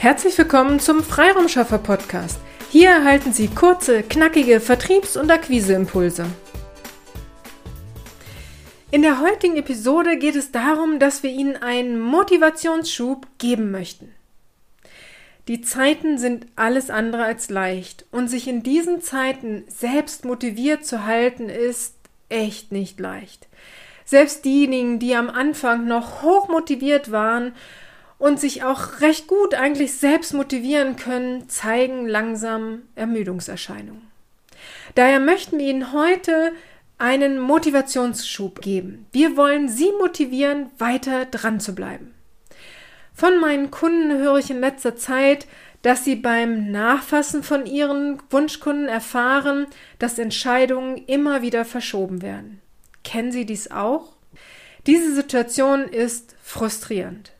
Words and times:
Herzlich 0.00 0.38
willkommen 0.38 0.80
zum 0.80 1.02
Freiraumschaffer 1.02 1.76
Podcast. 1.76 2.40
Hier 2.70 2.88
erhalten 2.88 3.34
Sie 3.34 3.48
kurze, 3.48 4.02
knackige 4.02 4.58
Vertriebs- 4.58 5.18
und 5.18 5.30
Akquiseimpulse. 5.30 6.24
In 8.90 9.02
der 9.02 9.20
heutigen 9.20 9.58
Episode 9.58 10.16
geht 10.16 10.36
es 10.36 10.52
darum, 10.52 11.00
dass 11.00 11.22
wir 11.22 11.28
Ihnen 11.28 11.58
einen 11.58 12.00
Motivationsschub 12.00 13.26
geben 13.36 13.70
möchten. 13.70 14.14
Die 15.48 15.60
Zeiten 15.60 16.16
sind 16.16 16.46
alles 16.56 16.88
andere 16.88 17.24
als 17.24 17.50
leicht 17.50 18.06
und 18.10 18.28
sich 18.28 18.48
in 18.48 18.62
diesen 18.62 19.02
Zeiten 19.02 19.64
selbst 19.68 20.24
motiviert 20.24 20.86
zu 20.86 21.04
halten 21.04 21.50
ist 21.50 21.94
echt 22.30 22.72
nicht 22.72 22.98
leicht. 22.98 23.48
Selbst 24.06 24.46
diejenigen, 24.46 24.98
die 24.98 25.14
am 25.14 25.28
Anfang 25.28 25.86
noch 25.86 26.22
hoch 26.22 26.48
motiviert 26.48 27.12
waren 27.12 27.52
und 28.20 28.38
sich 28.38 28.62
auch 28.62 29.00
recht 29.00 29.26
gut 29.26 29.54
eigentlich 29.54 29.94
selbst 29.94 30.34
motivieren 30.34 30.94
können, 30.94 31.48
zeigen 31.48 32.06
langsam 32.06 32.82
Ermüdungserscheinungen. 32.94 34.02
Daher 34.94 35.18
möchten 35.18 35.58
wir 35.58 35.66
Ihnen 35.66 35.92
heute 35.92 36.52
einen 36.98 37.40
Motivationsschub 37.40 38.60
geben. 38.60 39.06
Wir 39.10 39.36
wollen 39.36 39.68
Sie 39.68 39.90
motivieren, 39.98 40.66
weiter 40.78 41.24
dran 41.24 41.60
zu 41.60 41.74
bleiben. 41.74 42.14
Von 43.14 43.40
meinen 43.40 43.70
Kunden 43.70 44.12
höre 44.18 44.38
ich 44.38 44.50
in 44.50 44.60
letzter 44.60 44.96
Zeit, 44.96 45.46
dass 45.82 46.04
sie 46.04 46.16
beim 46.16 46.70
Nachfassen 46.70 47.42
von 47.42 47.64
ihren 47.64 48.20
Wunschkunden 48.28 48.88
erfahren, 48.88 49.66
dass 49.98 50.18
Entscheidungen 50.18 50.98
immer 51.06 51.40
wieder 51.40 51.64
verschoben 51.64 52.20
werden. 52.20 52.60
Kennen 53.02 53.32
Sie 53.32 53.46
dies 53.46 53.70
auch? 53.70 54.12
Diese 54.86 55.14
Situation 55.14 55.84
ist 55.84 56.36
frustrierend. 56.42 57.32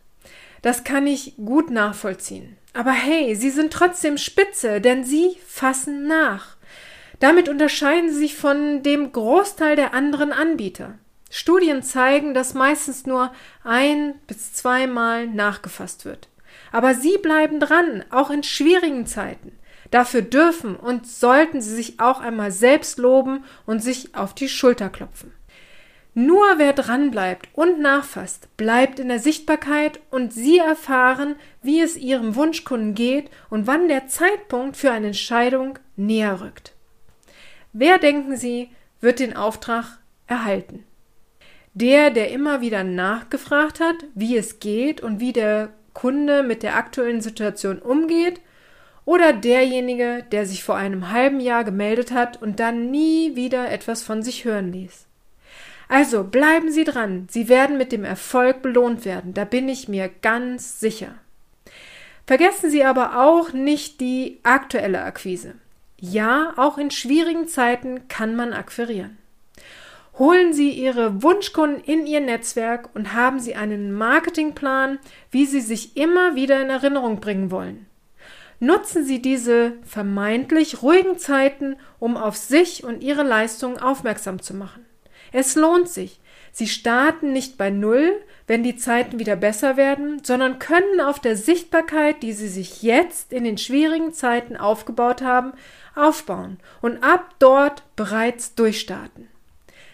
Das 0.63 0.85
kann 0.85 1.07
ich 1.07 1.37
gut 1.37 1.71
nachvollziehen. 1.71 2.57
Aber 2.73 2.93
hey, 2.93 3.35
sie 3.35 3.51
sind 3.51 3.73
trotzdem 3.73 4.19
spitze, 4.19 4.81
denn 4.81 5.05
sie 5.05 5.37
fassen 5.47 6.07
nach. 6.07 6.57
Damit 7.19 7.49
unterscheiden 7.49 8.11
sie 8.11 8.19
sich 8.19 8.37
von 8.37 8.83
dem 8.83 9.13
Großteil 9.13 9.77
der 9.77 9.93
anderen 9.95 10.33
Anbieter. 10.33 10.99
Studien 11.31 11.83
zeigen, 11.83 12.35
dass 12.35 12.55
meistens 12.55 13.07
nur 13.07 13.33
ein 13.63 14.15
bis 14.27 14.53
zweimal 14.53 15.27
nachgefasst 15.27 16.05
wird. 16.05 16.29
Aber 16.73 16.95
sie 16.95 17.19
bleiben 17.19 17.61
dran, 17.61 18.05
auch 18.11 18.31
in 18.31 18.43
schwierigen 18.43 19.07
Zeiten. 19.07 19.53
Dafür 19.91 20.23
dürfen 20.23 20.77
und 20.77 21.07
sollten 21.07 21.61
sie 21.61 21.75
sich 21.75 22.01
auch 22.01 22.21
einmal 22.21 22.53
selbst 22.53 22.99
loben 22.99 23.45
und 23.67 23.83
sich 23.83 24.15
auf 24.15 24.35
die 24.35 24.49
Schulter 24.49 24.89
klopfen. 24.89 25.33
Nur 26.15 26.45
wer 26.57 26.73
dranbleibt 26.73 27.49
und 27.53 27.81
nachfasst, 27.81 28.49
bleibt 28.57 28.99
in 28.99 29.09
der 29.09 29.21
Sichtbarkeit 29.21 30.01
und 30.11 30.33
Sie 30.33 30.59
erfahren, 30.59 31.37
wie 31.63 31.81
es 31.81 31.97
Ihrem 31.97 32.35
Wunschkunden 32.35 32.95
geht 32.95 33.31
und 33.49 33.69
wann 33.69 33.87
der 33.87 34.09
Zeitpunkt 34.09 34.77
für 34.77 34.91
eine 34.91 35.09
Entscheidung 35.09 35.79
näher 35.97 36.41
rückt. 36.41 36.75
Wer 37.73 37.99
denken 37.99 38.37
Sie, 38.37 38.71
wird 39.01 39.21
den 39.21 39.37
Auftrag 39.37 39.99
erhalten? 40.27 40.85
Der, 41.75 42.11
der 42.11 42.33
immer 42.33 42.61
wieder 42.61 42.83
nachgefragt 42.83 43.79
hat, 43.79 43.95
wie 44.15 44.37
es 44.37 44.59
geht 44.59 45.01
und 45.01 45.21
wie 45.21 45.33
der 45.33 45.71
Kunde 45.95 46.43
mit 46.43 46.65
der 46.65 46.75
aktuellen 46.75 47.21
Situation 47.21 47.79
umgeht, 47.79 48.41
oder 49.05 49.33
derjenige, 49.33 50.25
der 50.31 50.47
sich 50.47 50.63
vor 50.63 50.77
einem 50.77 51.11
halben 51.11 51.41
Jahr 51.41 51.65
gemeldet 51.65 52.13
hat 52.13 52.41
und 52.43 52.61
dann 52.61 52.91
nie 52.91 53.35
wieder 53.35 53.71
etwas 53.71 54.03
von 54.03 54.23
sich 54.23 54.45
hören 54.45 54.73
ließ? 54.73 55.07
Also 55.91 56.23
bleiben 56.23 56.71
Sie 56.71 56.85
dran, 56.85 57.27
Sie 57.29 57.49
werden 57.49 57.77
mit 57.77 57.91
dem 57.91 58.05
Erfolg 58.05 58.63
belohnt 58.63 59.05
werden, 59.05 59.35
da 59.35 59.45
bin 59.45 59.69
ich 59.69 59.89
mir 59.89 60.09
ganz 60.23 60.79
sicher. 60.79 61.17
Vergessen 62.29 62.71
Sie 62.71 62.85
aber 62.85 63.21
auch 63.21 63.53
nicht 63.53 64.01
die 64.01 64.39
aktuelle 64.45 65.03
Akquise. 65.03 65.55
Ja, 65.99 66.53
auch 66.57 66.79
in 66.79 66.93
schwierigen 66.93 67.49
Zeiten 67.49 68.07
kann 68.07 68.37
man 68.37 68.53
akquirieren. 68.53 69.19
Holen 70.17 70.53
Sie 70.53 70.71
Ihre 70.71 71.25
Wunschkunden 71.25 71.83
in 71.83 72.07
Ihr 72.07 72.21
Netzwerk 72.21 72.91
und 72.95 73.13
haben 73.13 73.41
Sie 73.41 73.57
einen 73.57 73.91
Marketingplan, 73.91 75.01
wie 75.33 75.45
Sie 75.45 75.61
sich 75.61 75.97
immer 75.97 76.37
wieder 76.37 76.63
in 76.63 76.71
Erinnerung 76.71 77.19
bringen 77.19 77.51
wollen. 77.51 77.87
Nutzen 78.61 79.05
Sie 79.05 79.21
diese 79.21 79.73
vermeintlich 79.83 80.83
ruhigen 80.83 81.19
Zeiten, 81.19 81.75
um 81.99 82.17
auf 82.17 82.37
sich 82.37 82.85
und 82.85 83.03
Ihre 83.03 83.25
Leistungen 83.25 83.79
aufmerksam 83.79 84.41
zu 84.41 84.55
machen. 84.55 84.87
Es 85.33 85.55
lohnt 85.55 85.89
sich. 85.89 86.21
Sie 86.53 86.67
starten 86.67 87.33
nicht 87.33 87.57
bei 87.57 87.71
Null, 87.71 88.13
wenn 88.47 88.63
die 88.65 88.77
Zeiten 88.77 89.19
wieder 89.19 89.37
besser 89.37 89.77
werden, 89.77 90.23
sondern 90.25 90.59
können 90.59 91.01
auf 91.01 91.21
der 91.21 91.37
Sichtbarkeit, 91.37 92.23
die 92.23 92.33
sie 92.33 92.49
sich 92.49 92.83
jetzt 92.83 93.33
in 93.33 93.45
den 93.45 93.59
schwierigen 93.59 94.13
Zeiten 94.13 94.57
aufgebaut 94.57 95.23
haben, 95.23 95.53
aufbauen 95.95 96.59
und 96.81 97.03
ab 97.05 97.35
dort 97.39 97.85
bereits 97.95 98.55
durchstarten. 98.57 99.29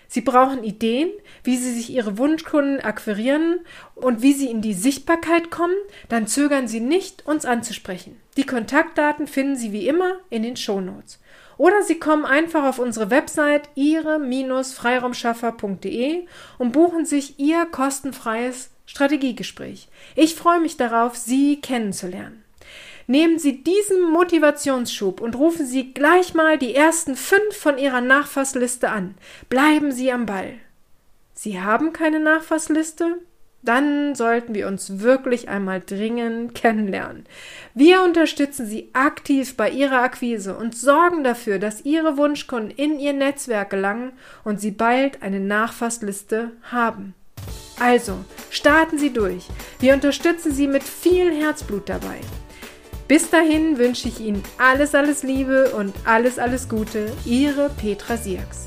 Sie 0.08 0.20
brauchen 0.20 0.64
Ideen, 0.64 1.10
wie 1.42 1.56
Sie 1.56 1.72
sich 1.72 1.90
Ihre 1.90 2.16
Wunschkunden 2.16 2.80
akquirieren 2.80 3.60
und 3.96 4.22
wie 4.22 4.32
Sie 4.32 4.48
in 4.48 4.62
die 4.62 4.72
Sichtbarkeit 4.72 5.50
kommen, 5.50 5.74
dann 6.08 6.26
zögern 6.26 6.68
Sie 6.68 6.80
nicht, 6.80 7.26
uns 7.26 7.44
anzusprechen. 7.44 8.18
Die 8.36 8.46
Kontaktdaten 8.46 9.26
finden 9.26 9.56
Sie 9.56 9.72
wie 9.72 9.88
immer 9.88 10.16
in 10.30 10.42
den 10.42 10.56
Shownotes. 10.56 11.18
Oder 11.58 11.82
Sie 11.82 11.98
kommen 11.98 12.24
einfach 12.24 12.64
auf 12.64 12.78
unsere 12.78 13.10
Website 13.10 13.68
ihre-freiraumschaffer.de 13.74 16.26
und 16.58 16.72
buchen 16.72 17.04
sich 17.04 17.38
Ihr 17.38 17.66
kostenfreies 17.66 18.70
Strategiegespräch. 18.86 19.88
Ich 20.14 20.34
freue 20.34 20.60
mich 20.60 20.76
darauf, 20.76 21.16
Sie 21.16 21.60
kennenzulernen. 21.60 22.44
Nehmen 23.08 23.38
Sie 23.38 23.62
diesen 23.62 24.10
Motivationsschub 24.10 25.20
und 25.20 25.36
rufen 25.36 25.64
Sie 25.64 25.94
gleich 25.94 26.34
mal 26.34 26.58
die 26.58 26.74
ersten 26.74 27.14
fünf 27.14 27.56
von 27.56 27.78
Ihrer 27.78 28.00
Nachfassliste 28.00 28.90
an. 28.90 29.14
Bleiben 29.48 29.92
Sie 29.92 30.10
am 30.10 30.26
Ball. 30.26 30.54
Sie 31.32 31.60
haben 31.60 31.92
keine 31.92 32.18
Nachfassliste? 32.18 33.18
Dann 33.68 34.14
sollten 34.14 34.54
wir 34.54 34.66
uns 34.66 35.00
wirklich 35.00 35.48
einmal 35.48 35.82
dringend 35.84 36.54
kennenlernen. 36.54 37.24
Wir 37.74 38.02
unterstützen 38.02 38.66
Sie 38.66 38.90
aktiv 38.92 39.56
bei 39.56 39.70
Ihrer 39.70 40.02
Akquise 40.02 40.56
und 40.56 40.76
sorgen 40.76 41.24
dafür, 41.24 41.58
dass 41.58 41.84
Ihre 41.84 42.16
Wunschkunden 42.16 42.70
in 42.70 42.98
Ihr 42.98 43.12
Netzwerk 43.12 43.70
gelangen 43.70 44.12
und 44.44 44.60
Sie 44.60 44.70
bald 44.70 45.22
eine 45.22 45.40
Nachfassliste 45.40 46.52
haben. 46.70 47.14
Also, 47.78 48.24
starten 48.50 48.98
Sie 48.98 49.12
durch. 49.12 49.48
Wir 49.80 49.92
unterstützen 49.92 50.52
Sie 50.52 50.66
mit 50.66 50.82
viel 50.82 51.34
Herzblut 51.34 51.88
dabei. 51.88 52.20
Bis 53.08 53.30
dahin 53.30 53.78
wünsche 53.78 54.08
ich 54.08 54.20
Ihnen 54.20 54.42
alles, 54.58 54.94
alles 54.94 55.22
Liebe 55.22 55.70
und 55.70 55.94
alles, 56.04 56.38
alles 56.38 56.68
Gute. 56.68 57.12
Ihre 57.24 57.70
Petra 57.70 58.16
Sierks. 58.16 58.66